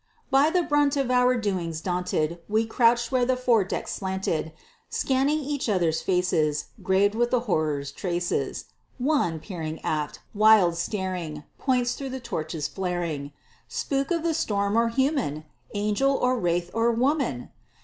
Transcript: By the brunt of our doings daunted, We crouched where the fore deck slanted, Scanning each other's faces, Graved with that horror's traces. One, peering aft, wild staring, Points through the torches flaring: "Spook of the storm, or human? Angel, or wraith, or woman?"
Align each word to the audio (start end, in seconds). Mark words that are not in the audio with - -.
By 0.31 0.49
the 0.49 0.63
brunt 0.63 0.97
of 0.97 1.11
our 1.11 1.37
doings 1.37 1.79
daunted, 1.79 2.39
We 2.49 2.65
crouched 2.65 3.11
where 3.11 3.23
the 3.23 3.37
fore 3.37 3.63
deck 3.63 3.87
slanted, 3.87 4.51
Scanning 4.89 5.37
each 5.41 5.69
other's 5.69 6.01
faces, 6.01 6.69
Graved 6.81 7.13
with 7.13 7.29
that 7.29 7.41
horror's 7.41 7.91
traces. 7.91 8.65
One, 8.97 9.39
peering 9.39 9.79
aft, 9.83 10.17
wild 10.33 10.75
staring, 10.75 11.43
Points 11.59 11.93
through 11.93 12.09
the 12.09 12.19
torches 12.19 12.67
flaring: 12.67 13.31
"Spook 13.67 14.09
of 14.09 14.23
the 14.23 14.33
storm, 14.33 14.75
or 14.75 14.89
human? 14.89 15.45
Angel, 15.75 16.11
or 16.15 16.35
wraith, 16.39 16.71
or 16.73 16.89
woman?" 16.91 17.51